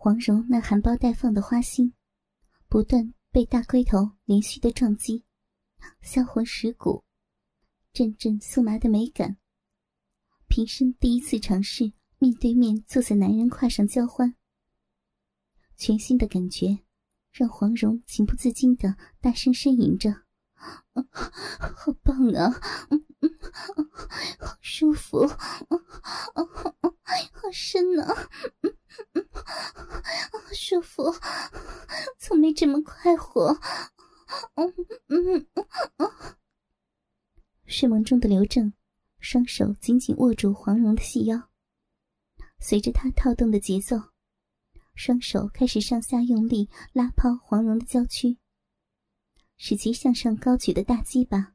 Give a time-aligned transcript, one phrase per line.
[0.00, 1.92] 黄蓉那含苞待放的花心，
[2.68, 5.24] 不断被大龟头连续的撞击，
[6.00, 7.02] 销魂蚀骨，
[7.92, 9.38] 阵阵酥麻的美感。
[10.46, 14.36] 平生第一次尝试面对面坐在男人胯上交欢，
[15.76, 16.78] 全新的感觉
[17.32, 20.14] 让黄蓉情不自禁的大声呻吟着
[20.94, 22.52] ：“好棒啊，
[24.38, 25.66] 好舒服，好
[27.52, 28.14] 深啊！”
[30.52, 31.14] 舒服，
[32.18, 33.58] 从没这么快活。
[34.54, 34.74] 嗯
[35.08, 35.46] 嗯
[35.96, 36.36] 嗯。
[37.66, 38.72] 睡梦中的刘正，
[39.20, 41.48] 双手紧紧握住黄蓉的细腰，
[42.58, 43.96] 随着他套动的节奏，
[44.94, 48.38] 双手开始上下用力拉抛黄蓉的娇躯，
[49.56, 51.54] 使其向上高举的大鸡巴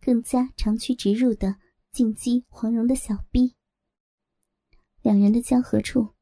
[0.00, 1.56] 更加长驱直入的
[1.90, 3.56] 进击黄蓉的小臂。
[5.02, 6.17] 两人的交合处。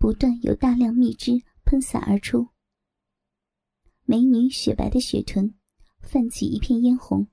[0.00, 2.48] 不断有大量蜜汁喷洒而出，
[4.04, 5.54] 美女雪白的雪臀
[6.00, 7.28] 泛起一片嫣红，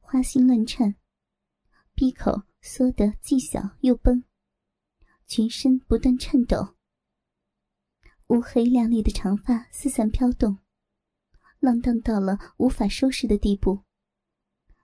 [0.00, 0.96] 花心乱颤，
[1.94, 4.24] 闭口缩得既小又崩，
[5.28, 6.74] 全身不断颤抖。
[8.26, 10.58] 乌黑亮丽的长发四散飘动，
[11.60, 13.84] 浪荡到了无法收拾的地步，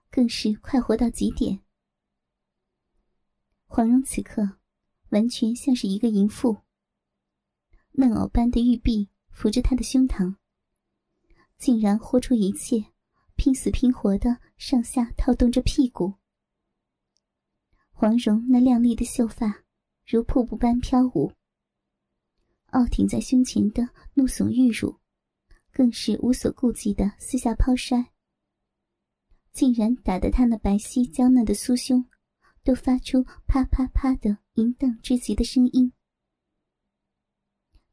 [0.09, 1.59] 更是快活到极点。
[3.65, 4.59] 黄蓉此刻
[5.09, 6.61] 完全像是一个淫妇。
[7.93, 10.35] 嫩藕般的玉臂扶着他的胸膛，
[11.57, 12.85] 竟然豁出一切，
[13.35, 16.13] 拼死拼活的上下套动着屁股。
[17.91, 19.63] 黄蓉那亮丽的秀发
[20.07, 21.33] 如瀑布般飘舞，
[22.67, 24.99] 傲挺在胸前的怒耸玉乳，
[25.71, 28.11] 更是无所顾忌的四下抛摔，
[29.51, 32.05] 竟然打得他那白皙娇嫩的酥胸
[32.63, 35.93] 都发出啪啪啪的淫荡之极的声音。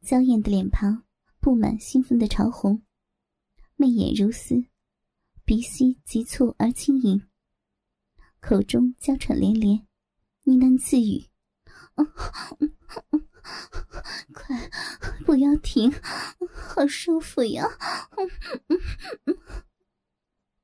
[0.01, 1.05] 娇艳的脸庞
[1.41, 2.83] 布满兴奋的潮红，
[3.77, 4.65] 媚眼如丝，
[5.45, 7.29] 鼻息急促而轻盈，
[8.41, 9.87] 口中娇喘连连，
[10.45, 11.27] 呢喃自语
[14.33, 14.71] ：“快，
[15.27, 15.93] 不要停，
[16.53, 17.67] 好舒服呀！”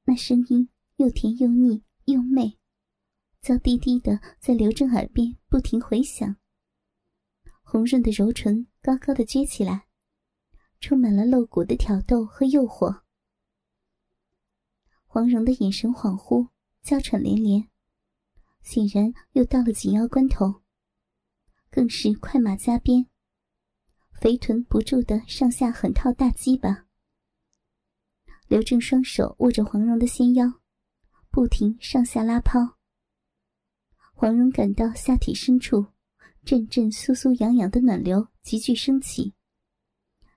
[0.05, 2.59] 那声音又甜又腻又媚，
[3.43, 6.37] 娇滴滴的在刘正耳边不停回响。
[7.75, 9.89] 红润的柔唇高高的撅起来，
[10.79, 13.03] 充满了露骨的挑逗和诱惑。
[15.07, 16.51] 黄蓉的眼神恍惚，
[16.83, 17.69] 娇喘连连，
[18.63, 20.63] 显然又到了紧要关头，
[21.69, 23.09] 更是快马加鞭，
[24.13, 26.87] 肥臀不住的上下狠套大鸡巴。
[28.47, 30.61] 刘正双手握着黄蓉的纤腰，
[31.29, 32.79] 不停上下拉抛。
[34.13, 35.94] 黄蓉感到下体深处。
[36.45, 39.33] 阵阵酥酥痒痒的暖流急剧升起，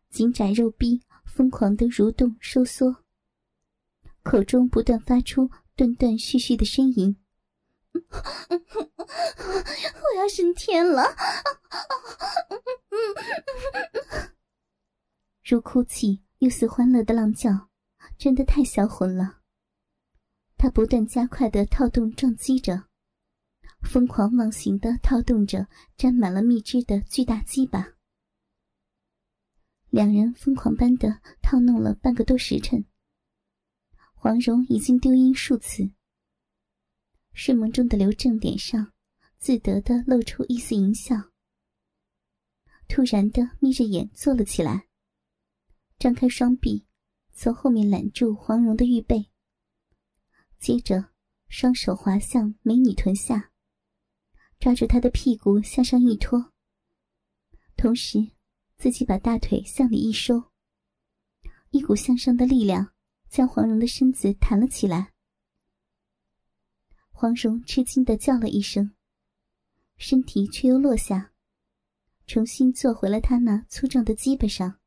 [0.09, 3.03] 紧窄肉壁疯狂的蠕动收缩，
[4.23, 7.17] 口中不断发出断断续续的呻吟
[7.93, 7.99] ：“我
[10.17, 11.03] 要升天了！”
[15.43, 17.69] 如哭泣又似欢乐的浪叫，
[18.17, 19.41] 真的太销魂了。
[20.57, 22.86] 他不断加快的套动撞击着。
[23.81, 27.95] 疯狂忘形的套动着沾满了蜜汁的巨大鸡巴，
[29.89, 32.85] 两人疯狂般的套弄了半个多时辰。
[34.13, 35.91] 黄蓉已经丢音数次。
[37.33, 38.91] 睡梦中的刘正脸上
[39.37, 41.15] 自得的露出一丝淫笑，
[42.87, 44.87] 突然的眯着眼坐了起来，
[45.99, 46.85] 张开双臂，
[47.31, 49.29] 从后面揽住黄蓉的玉背，
[50.57, 51.11] 接着
[51.47, 53.51] 双手滑向美女臀下。
[54.59, 56.51] 抓住他的屁股向上一拖，
[57.75, 58.31] 同时
[58.77, 60.51] 自己把大腿向里一收，
[61.69, 62.93] 一股向上的力量
[63.29, 65.13] 将黄蓉的身子弹了起来。
[67.11, 68.95] 黄蓉吃惊的叫了一声，
[69.97, 71.33] 身体却又落下，
[72.25, 74.79] 重新坐回了他那粗壮的鸡巴上。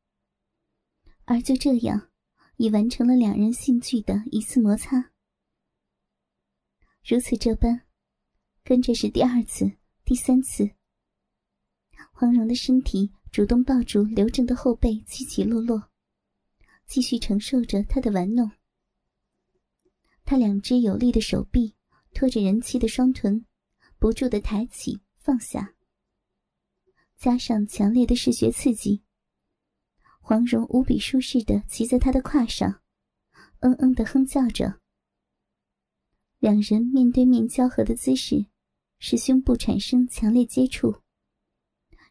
[1.25, 2.09] 而就这样，
[2.57, 5.11] 已完成了两人性具的一次摩擦。
[7.03, 7.87] 如此这般。
[8.71, 9.69] 跟着是第二次、
[10.05, 10.71] 第三次。
[12.13, 15.89] 黄蓉的身体主动抱住刘正的后背，起起落落，
[16.87, 18.49] 继续承受着他的玩弄。
[20.23, 21.75] 他两只有力的手臂
[22.13, 23.45] 拖着人妻的双臀，
[23.99, 25.75] 不住的抬起放下。
[27.17, 29.03] 加上强烈的视觉刺激，
[30.21, 32.81] 黄蓉无比舒适的骑在他的胯上，
[33.59, 34.79] 嗯嗯的哼叫着。
[36.39, 38.45] 两人面对面交合的姿势。
[39.03, 41.01] 使胸部产生强烈接触，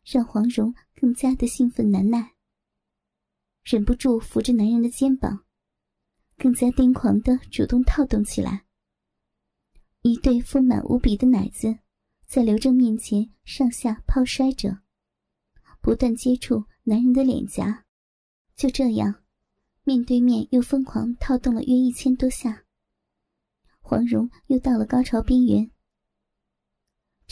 [0.04, 2.34] 让黄蓉更加的兴奋难耐，
[3.62, 5.44] 忍不住扶着男人的肩膀，
[6.36, 8.66] 更加癫狂的主动套动起来。
[10.02, 11.78] 一对丰满无比的奶子
[12.26, 14.80] 在刘正面前上下抛摔着，
[15.80, 17.84] 不断接触男人的脸颊。
[18.56, 19.22] 就这样，
[19.84, 22.64] 面对面又疯狂套动了约一千多下。
[23.78, 25.70] 黄蓉又到了高潮边缘，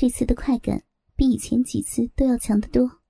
[0.00, 0.84] 这次的快感
[1.16, 3.02] 比以前几次都要强得多。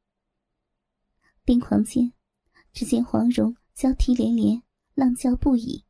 [1.44, 2.14] 癫狂间，
[2.72, 4.62] 只见黄蓉娇啼连连，
[4.94, 5.84] 浪叫不已：“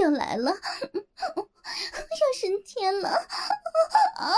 [0.00, 0.56] 又来了，要
[2.34, 3.10] 升天了！”
[4.16, 4.32] 啊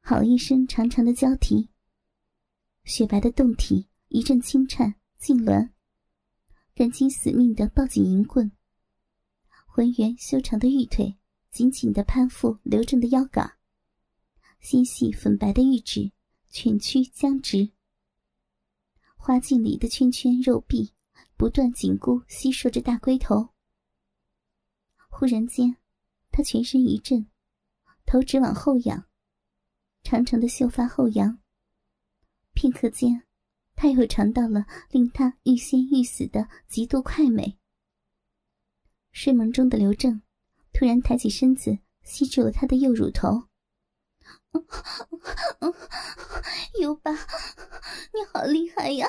[0.00, 1.68] 好一声长长的娇啼，
[2.84, 5.70] 雪白的胴体一阵轻颤痉挛，
[6.76, 8.52] 赶紧死命的抱紧银棍。
[9.66, 11.16] 浑圆修长的玉腿
[11.50, 13.58] 紧紧的攀附刘正的腰杆，
[14.60, 16.12] 纤细粉白的玉指
[16.48, 17.72] 蜷曲僵直，
[19.16, 20.92] 花镜里的圈圈肉臂
[21.36, 23.48] 不断紧箍吸收着大龟头。
[25.08, 25.76] 忽然间，
[26.30, 27.26] 他全身一震，
[28.06, 29.06] 头直往后仰，
[30.02, 31.40] 长长的秀发后扬。
[32.54, 33.24] 片刻间，
[33.74, 37.58] 他又尝到了令他欲仙欲死的极度快美。
[39.10, 40.22] 睡梦中的刘正
[40.80, 43.48] 突然抬起身子，吸住了他的右乳头。
[46.80, 49.06] 尤巴，你好厉害呀！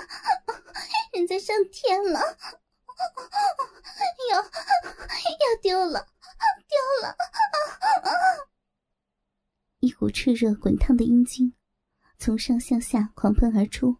[1.13, 2.19] 人家上天了，
[4.31, 6.05] 要要丢了，
[6.67, 7.15] 丢了！
[9.79, 11.55] 一股炽热滚烫的阴茎
[12.19, 13.95] 从上向下狂喷而出，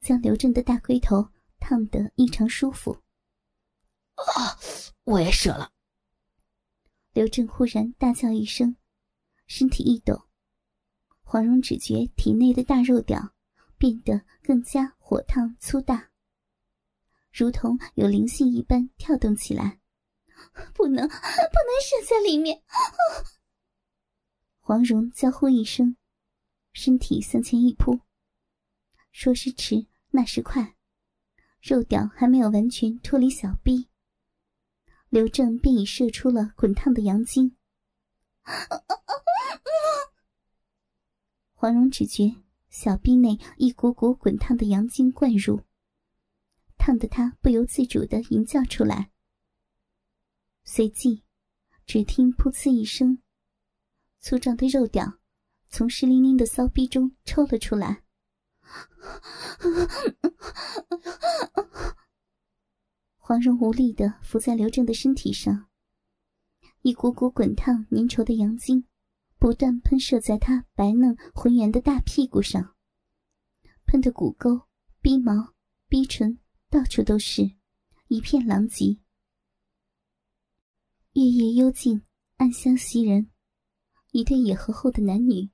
[0.00, 1.28] 将刘正的大龟头
[1.60, 3.00] 烫得异常舒服。
[4.16, 4.58] 啊！
[5.04, 5.70] 我也舍了。
[7.14, 8.74] 刘正忽然大叫一声，
[9.46, 10.24] 身体一抖，
[11.22, 13.32] 黄蓉只觉体内的大肉屌
[13.78, 16.10] 变得更加火烫粗大，
[17.30, 19.78] 如同有灵性一般跳动起来。
[20.74, 21.20] 不能，不能
[21.80, 22.60] 射在里面！
[24.58, 25.96] 黄蓉娇呼一声，
[26.72, 28.00] 身体向前一扑。
[29.12, 30.74] 说时迟，那时快，
[31.62, 33.88] 肉屌还没有完全脱离小臂。
[35.14, 37.56] 刘正便已射出了滚烫的阳精，
[41.52, 42.34] 黄蓉只觉
[42.68, 45.62] 小臂内一股股滚烫的阳精灌入，
[46.76, 49.12] 烫得她不由自主的吟叫出来。
[50.64, 51.22] 随即，
[51.86, 53.22] 只听“噗呲”一声，
[54.18, 55.20] 粗壮的肉屌
[55.68, 58.02] 从湿淋淋的骚逼中抽了出来。
[63.26, 65.70] 黄蓉无力的伏在刘正的身体上，
[66.82, 68.84] 一股股滚烫粘稠的阳精
[69.38, 72.76] 不断喷射在他白嫩浑圆的大屁股上，
[73.86, 74.68] 喷得骨沟、
[75.00, 75.54] 逼毛、
[75.88, 76.38] 逼唇
[76.68, 77.50] 到处都是，
[78.08, 78.98] 一片狼藉。
[81.14, 82.02] 月夜幽静，
[82.36, 83.30] 暗香袭人，
[84.12, 85.48] 一对野合后的男女，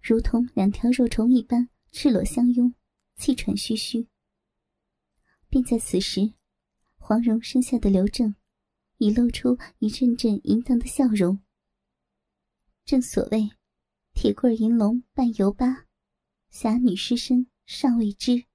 [0.00, 2.72] 如同两条肉虫一般赤裸相拥，
[3.16, 4.06] 气喘吁吁。
[5.48, 6.32] 便在此时。
[7.06, 8.34] 黄蓉身下的刘正，
[8.98, 11.40] 已露出一阵阵淫荡的笑容。
[12.84, 13.48] 正所谓，
[14.12, 15.86] 铁棍银龙伴游巴，
[16.50, 18.46] 侠女尸身尚未知。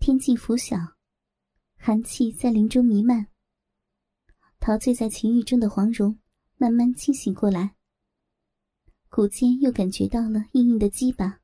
[0.00, 0.76] 天际拂晓，
[1.76, 3.28] 寒气在林中弥漫。
[4.58, 6.18] 陶醉在情欲中的黄蓉
[6.56, 7.76] 慢慢清醒过来，
[9.08, 11.40] 骨间又感觉到了硬硬的鸡巴，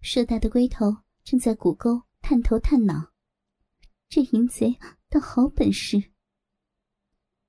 [0.00, 3.11] 硕大的龟头正在骨沟探头探脑。
[4.14, 4.78] 这淫贼
[5.08, 6.12] 倒好本事。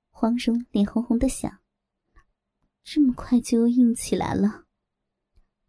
[0.08, 1.60] 黄蓉脸红红的想：
[2.82, 4.64] 这么快就硬起来了，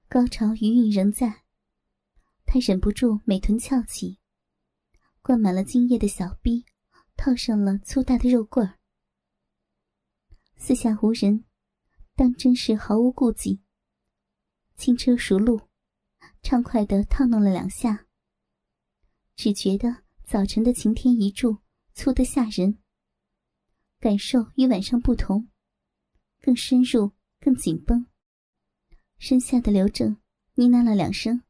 [0.07, 1.43] 高潮余韵仍在，
[2.45, 4.21] 她忍不住美臀翘起，
[5.21, 6.63] 灌满了精液的小臂
[7.17, 8.79] 套上了粗大的肉棍儿。
[10.55, 11.43] 四下无人，
[12.15, 13.61] 当真是毫无顾忌，
[14.77, 15.67] 轻车熟路，
[16.41, 18.07] 畅快的套弄了两下，
[19.35, 20.04] 只觉得。
[20.27, 21.59] 早晨的晴天一柱
[21.93, 22.79] 粗得吓人，
[23.99, 25.49] 感受与晚上不同，
[26.41, 28.07] 更深入，更紧绷。
[29.19, 30.13] 身下的刘正
[30.55, 31.43] 呢喃了两声：“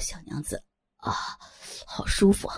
[0.00, 0.64] 小娘子
[0.96, 1.12] 啊，
[1.86, 2.48] 好舒服。”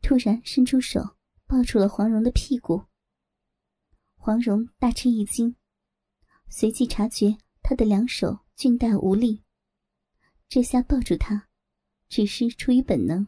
[0.00, 2.84] 突然伸出手抱住了黄蓉的屁股。
[4.14, 5.56] 黄蓉大吃一惊，
[6.48, 9.42] 随即察觉他的两手俊大无力，
[10.48, 11.48] 这下抱住他，
[12.08, 13.26] 只是出于本能。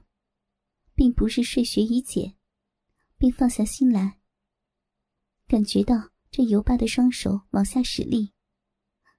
[1.01, 2.35] 并不是睡学已解，
[3.17, 4.21] 便放下心来。
[5.47, 8.35] 感觉到这尤巴的双手往下使力，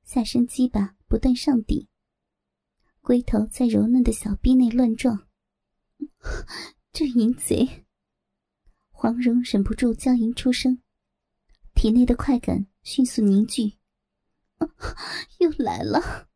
[0.03, 1.87] 下身鸡巴不断上顶，
[3.01, 5.27] 龟头在柔嫩的小臂内乱撞。
[6.93, 7.87] 这淫贼！
[8.91, 10.83] 黄蓉忍不住娇吟出声，
[11.73, 13.79] 体内的快感迅速凝聚。
[15.41, 16.29] 又来了！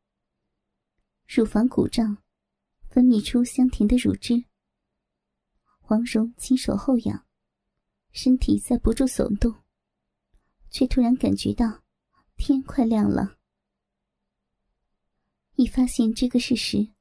[1.28, 2.18] 乳房鼓胀，
[2.90, 4.46] 分泌出香甜的乳汁。
[5.88, 7.28] 黄蓉亲手后仰，
[8.12, 9.54] 身体在不住耸动，
[10.72, 11.84] 却突然感觉到
[12.36, 13.38] 天快亮了。
[15.54, 16.92] 一发现这个事实，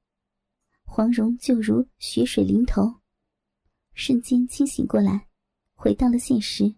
[0.82, 3.00] 黄蓉就如血水淋头，
[3.94, 5.28] 瞬间清醒过来。
[5.72, 6.76] 回到了现实。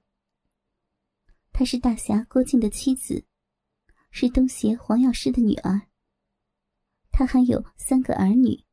[1.52, 3.26] 她是大侠郭靖的妻子，
[4.12, 5.88] 是东邪黄药师的女儿。
[7.10, 8.64] 她还有三个儿女，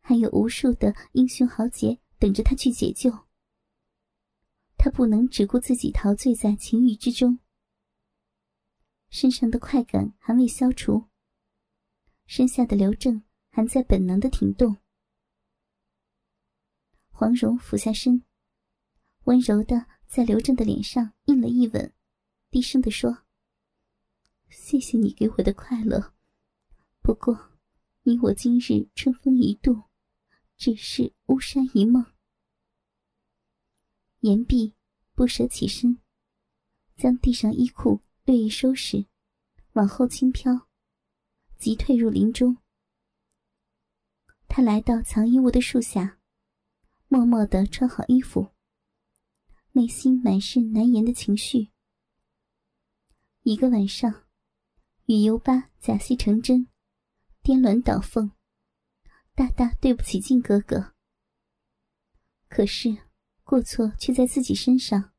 [0.00, 3.26] 还有无数的英雄豪杰等着他去解救。
[4.76, 7.38] 他不能只顾自己陶醉在情欲之中，
[9.10, 11.08] 身上的快感还未消除，
[12.26, 14.76] 身下的刘正还在本能的停动。
[17.10, 18.22] 黄蓉俯下身。
[19.24, 21.92] 温柔的在刘正的脸上印了一吻，
[22.50, 23.24] 低声的说
[24.48, 26.14] ：“谢谢你给我的快乐，
[27.02, 27.58] 不过，
[28.04, 29.82] 你我今日春风一度，
[30.58, 32.04] 只是巫山一梦。”
[34.20, 34.74] 言毕，
[35.14, 35.98] 不舍起身，
[36.96, 39.06] 将地上衣裤略一收拾，
[39.72, 40.68] 往后轻飘，
[41.56, 42.58] 即退入林中。
[44.48, 46.18] 他来到藏衣物的树下，
[47.06, 48.52] 默默的穿好衣服。
[49.72, 51.70] 内心满是难言的情绪。
[53.42, 54.26] 一个晚上，
[55.04, 56.66] 与尤巴假戏成真，
[57.42, 58.32] 颠鸾倒凤，
[59.38, 60.96] 大大对不起靖哥哥。
[62.48, 62.88] 可是
[63.44, 65.12] 过错却在自己身上。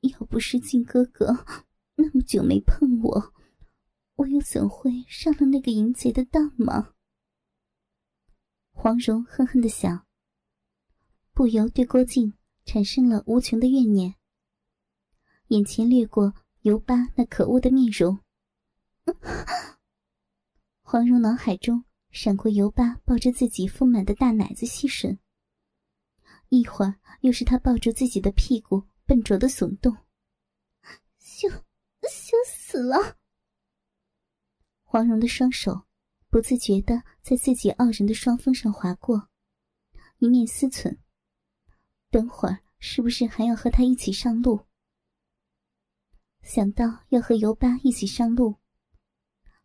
[0.00, 1.46] 要不是靖哥哥
[1.94, 3.32] 那么久没碰我，
[4.16, 6.92] 我又怎会上了那个淫贼的当吗？
[8.70, 10.06] 黄蓉恨恨的想。
[11.32, 12.34] 不由对郭靖
[12.66, 14.16] 产生了无穷的怨念。
[15.46, 18.18] 眼前掠过尤巴那可恶的面容，
[20.90, 25.18] 黄蓉脑海中闪过尤巴抱着自己丰满的大奶子吸吮，
[26.48, 29.94] 一会儿又是他抱住自己的屁股笨拙的耸动，
[31.18, 33.18] 羞羞死了！
[34.82, 35.84] 黄蓉的双手
[36.30, 39.28] 不自觉的在自己傲人的双峰上划过，
[40.20, 40.96] 一面思忖。
[42.08, 44.64] 等会儿是不是还要和他一起上路？
[46.40, 48.57] 想到要和尤巴一起上路，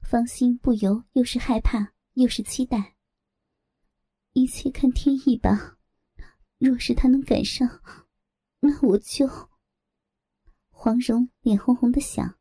[0.04, 2.96] 芳心不由又是害怕又是期待。
[4.34, 5.80] 一切看天意吧。
[6.60, 7.82] 若是他能赶上，
[8.60, 9.28] 那我就……
[10.70, 12.40] 黄蓉脸红红的想：“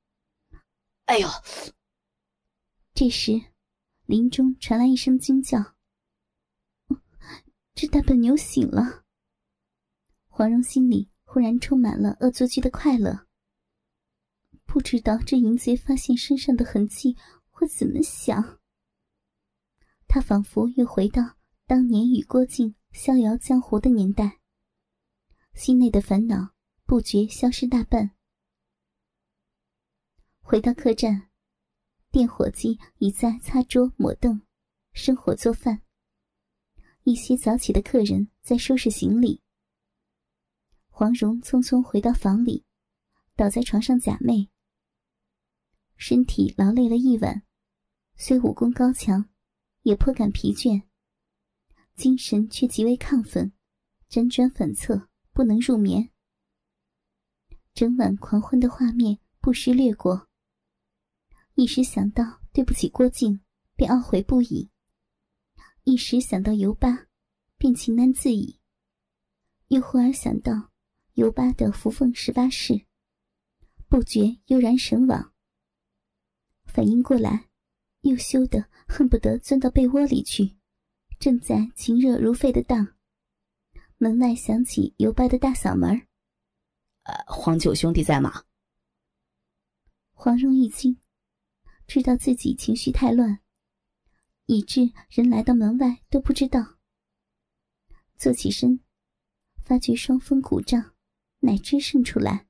[1.07, 1.28] 哎呦！”
[2.95, 3.33] 这时，
[4.07, 5.75] 林中传来一声惊叫
[7.75, 9.04] ：“这大笨牛醒了！”
[10.28, 13.26] 黄蓉心里忽然充满了恶作剧的快乐。
[14.64, 17.16] 不知道这淫贼发现身上的痕迹
[17.62, 18.59] 会怎么想。
[20.09, 24.40] 他仿佛又回到当年与郭靖逍遥江湖的年代，
[25.54, 26.54] 心内的烦恼
[26.87, 28.16] 不觉消失大半。
[30.40, 31.31] 回到客栈，
[32.11, 34.42] 店伙计已在擦桌抹凳，
[34.92, 35.83] 生火做饭。
[37.04, 39.40] 一些早起的客人在收拾行李。
[40.88, 42.64] 黄蓉匆匆回到房里，
[43.37, 44.49] 倒在床上假寐。
[45.97, 47.45] 身体劳累了一晚，
[48.24, 49.28] 虽武功高强，
[49.82, 50.80] 也颇感疲倦。
[51.96, 53.52] 精神却极为亢奋，
[54.08, 56.08] 辗转反侧，不能入眠。
[57.74, 60.28] 整晚狂欢的画面不时掠过。
[61.56, 63.40] 一时想到对不起郭靖，
[63.74, 64.70] 便懊悔不已；
[65.82, 67.08] 一时想到尤巴，
[67.58, 68.60] 便情难自已；
[69.66, 70.70] 又忽而想到。
[71.14, 72.86] 尤巴的扶凤十八式，
[73.88, 75.34] 不觉悠然神往。
[76.64, 77.48] 反应过来，
[78.02, 80.56] 又羞得恨不得钻到被窝里去，
[81.18, 82.94] 正在情热如沸的当。
[83.97, 86.06] 门外响起尤巴的大嗓门
[87.04, 88.44] ：“呃，黄九兄弟在吗？”
[90.12, 91.00] 黄蓉一惊，
[91.87, 93.40] 知道自己情绪太乱，
[94.47, 96.78] 以致人来到门外都不知道。
[98.16, 98.80] 坐起身，
[99.62, 100.94] 发觉双峰鼓胀。
[101.44, 102.47] 奶汁渗出来，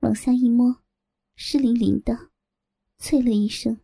[0.00, 0.82] 往下一摸，
[1.34, 2.30] 湿淋淋的，
[2.98, 3.80] 啐了一声：“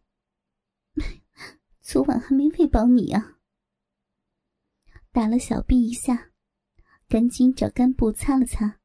[1.86, 3.38] 昨晚还没喂饱你啊！”
[5.12, 6.32] 打了小臂一下，
[7.06, 8.80] 赶紧找干布擦了擦，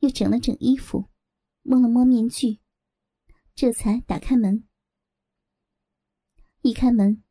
[0.00, 1.08] 又整了整衣服，
[1.62, 2.60] 摸了摸面具，
[3.54, 4.68] 这才打开门。
[6.60, 7.24] 一开门，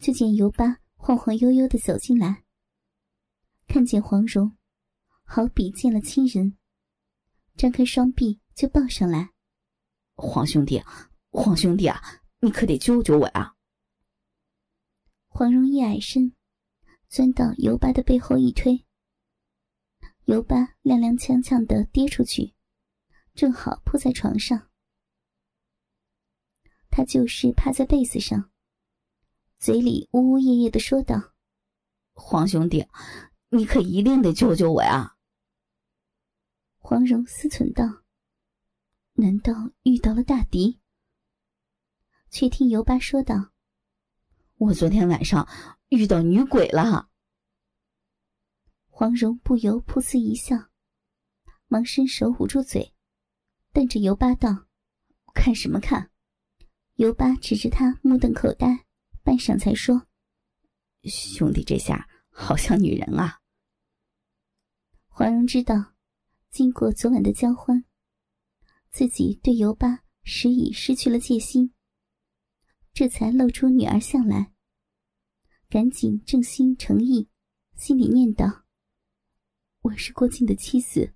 [0.00, 2.42] 就见尤巴晃晃悠悠的走进来。
[3.68, 4.56] 看见黄蓉，
[5.22, 6.58] 好比见了亲人，
[7.54, 9.30] 张开双臂就抱上来。
[10.16, 10.82] 黄兄弟，
[11.30, 12.02] 黄兄弟啊，
[12.40, 13.53] 你可得救救我呀！
[15.36, 16.32] 黄蓉一矮身，
[17.08, 18.86] 钻到尤巴的背后一推，
[20.26, 22.54] 尤巴踉踉跄跄的跌出去，
[23.34, 24.70] 正好扑在床上。
[26.88, 28.52] 他就是趴在被子上，
[29.58, 31.34] 嘴里呜呜咽咽的说道
[32.14, 32.86] ：“黄兄弟，
[33.48, 35.16] 你可一定得救救我呀！”
[36.78, 38.04] 黄蓉思忖道。
[39.14, 40.78] 难道遇到了大敌？
[42.30, 43.50] 却听尤巴说道
[44.56, 45.48] ：“我昨天晚上
[45.88, 47.10] 遇到女鬼了。”
[48.88, 50.70] 黄蓉不由噗呲一笑，
[51.66, 52.94] 忙伸手捂住嘴，
[53.72, 54.66] 瞪着尤巴道
[55.34, 56.10] ：“看什么看？”
[56.94, 58.86] 尤巴指着他目瞪口呆，
[59.24, 60.06] 半晌才说
[61.02, 63.40] ：“兄弟，这下好像女人啊。”
[65.10, 65.94] 黄蓉知道，
[66.50, 67.84] 经过昨晚的交欢。
[68.90, 71.74] 自己对尤巴实已失去了戒心，
[72.94, 74.52] 这才露出女儿相来。
[75.68, 77.28] 赶紧正心诚意，
[77.74, 78.66] 心里念道
[79.82, 81.12] ：“我是郭靖的妻子，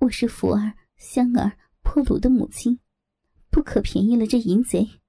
[0.00, 2.78] 我是福儿、香儿、破鲁的母亲，
[3.48, 5.00] 不可便宜了这淫贼。”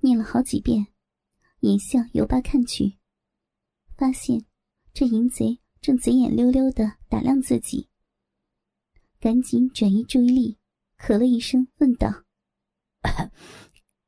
[0.00, 0.88] 念了好几遍，
[1.60, 2.98] 眼向尤巴看去，
[3.96, 4.44] 发现
[4.92, 7.88] 这淫贼正贼眼溜溜的打量自己。
[9.18, 10.58] 赶紧转移注意力，
[10.98, 12.24] 咳了一声，问道：“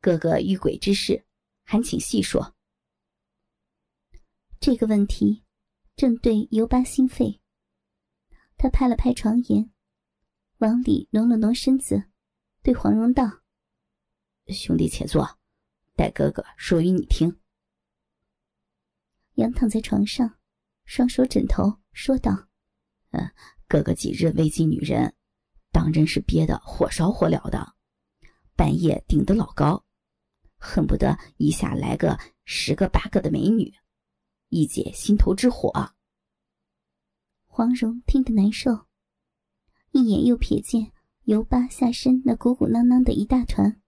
[0.01, 1.25] 哥哥遇鬼之事，
[1.65, 2.55] 还请细说。”
[4.61, 5.45] 这个问题
[5.97, 7.41] 正对尤巴心肺。
[8.57, 9.71] 他拍了拍床沿，
[10.59, 12.11] 往里挪了挪身子，
[12.63, 13.43] 对黄蓉道
[14.49, 15.39] ：“兄弟且坐，
[15.95, 17.41] 待哥哥说与你听。”
[19.37, 20.39] 仰躺在床上，
[20.85, 22.49] 双手枕头，说道
[23.11, 23.31] ：“嗯。”
[23.71, 25.15] 哥哥几日未见女人，
[25.71, 27.77] 当真是憋得火烧火燎的，
[28.57, 29.85] 半夜顶得老高，
[30.59, 33.73] 恨不得一下来个十个八个的美女，
[34.49, 35.95] 一解心头之火。
[37.47, 38.87] 黄蓉听得难受，
[39.93, 40.93] 一眼又瞥见
[41.25, 43.81] 尤巴下身那鼓鼓囊囊的一大团，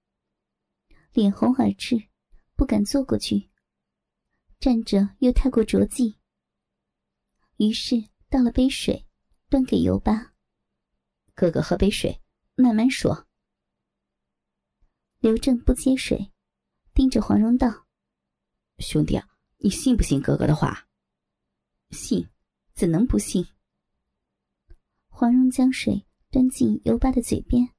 [1.13, 2.09] 脸红耳赤，
[2.57, 3.51] 不敢坐过去，
[4.59, 6.19] 站着又太过着急，
[7.59, 7.97] 于是
[8.29, 9.07] 倒了杯水。
[9.49, 10.33] 端给尤巴，
[11.35, 12.23] 哥哥喝杯水，
[12.55, 13.27] 慢慢说。
[15.19, 16.31] 刘正不接水，
[16.95, 17.87] 盯着黄蓉道
[18.79, 19.21] ：“兄弟，
[19.59, 20.89] 你信不信哥哥的话
[21.91, 22.29] ？”“信，
[22.73, 23.47] 怎能不信？”
[25.09, 27.75] 黄蓉将水端进尤巴的嘴边。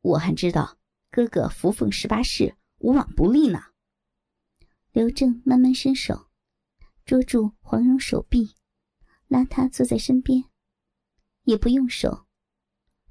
[0.00, 0.78] 我还知道
[1.10, 3.60] 哥哥扶凤十八式，无往不利呢。
[4.92, 6.30] 刘正慢慢伸手，
[7.04, 8.54] 捉住黄蓉手臂。
[9.28, 10.44] 拉他坐在身边，
[11.42, 12.28] 也不用手，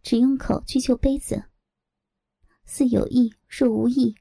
[0.02, 1.50] 只用口去救杯子，
[2.66, 4.16] 似有意若无意，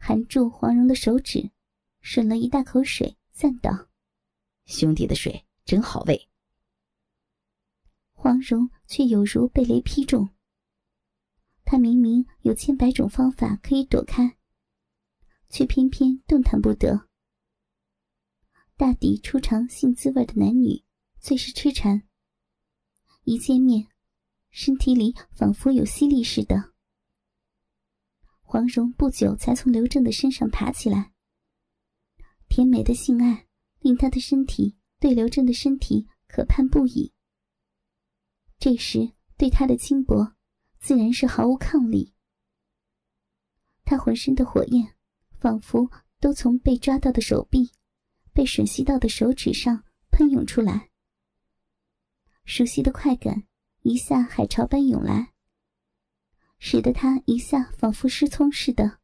[0.00, 1.50] 含住黄蓉的手指，
[2.02, 3.88] 吮了一大口水，赞道
[4.66, 6.28] ：“兄弟的水真好味。”
[8.12, 10.30] 黄蓉却有如被雷劈中，
[11.64, 14.36] 他明明有千百种方法可以躲开，
[15.50, 17.08] 却偏偏动弹不得。
[18.76, 20.82] 大抵初尝性滋味的男女。
[21.20, 22.08] 最是痴缠。
[23.24, 23.86] 一见面，
[24.50, 26.69] 身体里仿佛有吸力似的。
[28.52, 31.12] 黄蓉不久才从刘正的身上爬起来，
[32.48, 33.46] 甜美的性爱
[33.78, 37.12] 令她的身体对刘正的身体可盼不已。
[38.58, 40.34] 这时对他的轻薄，
[40.80, 42.12] 自然是毫无抗力。
[43.84, 44.96] 他浑身的火焰，
[45.38, 47.70] 仿佛都从被抓到的手臂、
[48.32, 50.90] 被吮吸到的手指上喷涌出来。
[52.44, 53.44] 熟悉的快感
[53.82, 55.29] 一下海潮般涌来，
[56.60, 59.00] 使得他一下仿佛失聪似的，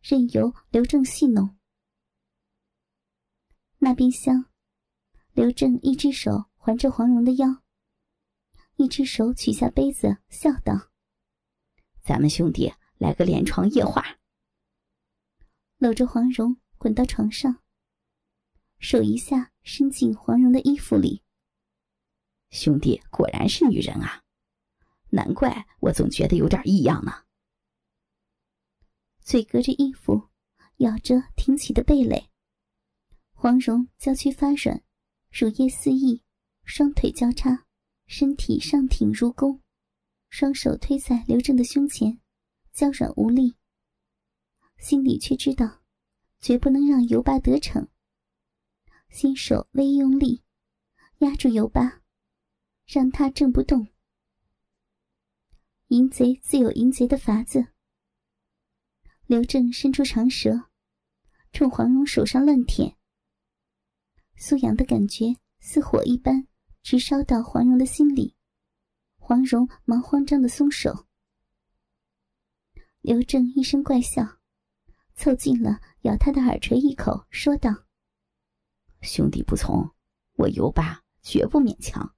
[0.00, 1.58] 任由刘正戏弄。
[3.78, 4.46] 那边厢，
[5.32, 7.62] 刘正一只手环着黄蓉的腰，
[8.76, 10.92] 一只手取下杯子，笑道
[12.02, 14.18] ：“咱们兄弟来个连床夜话。”
[15.78, 17.62] 搂着黄蓉滚到床上，
[18.78, 21.22] 手一下伸进黄蓉的衣服里。
[22.50, 24.22] 兄弟果然是女人啊，
[25.10, 27.24] 难怪我总觉得有点异样呢。
[29.20, 30.28] 嘴隔着衣服，
[30.76, 32.30] 咬着挺起的蓓蕾，
[33.32, 34.82] 黄蓉娇躯发软，
[35.30, 36.22] 乳液四溢，
[36.64, 37.66] 双腿交叉，
[38.06, 39.60] 身体上挺如弓，
[40.28, 42.20] 双手推在刘正的胸前，
[42.72, 43.56] 娇软无力，
[44.78, 45.82] 心里却知道，
[46.40, 47.88] 绝不能让尤巴得逞。
[49.08, 50.42] 新手微用力，
[51.18, 52.02] 压住尤巴，
[52.86, 53.88] 让他震不动。
[55.88, 57.68] 淫贼自有淫贼的法子。
[59.26, 60.64] 刘正伸出长舌，
[61.52, 62.96] 冲黄蓉手上乱舔。
[64.36, 66.48] 酥痒的感觉似火一般，
[66.82, 68.34] 直烧到黄蓉的心里。
[69.16, 71.06] 黄蓉忙慌张的松手。
[73.00, 74.38] 刘正一声怪笑，
[75.14, 77.70] 凑近了咬他的耳垂一口，说道
[79.02, 79.94] ：“兄弟不从，
[80.32, 82.12] 我尤巴绝不勉强。”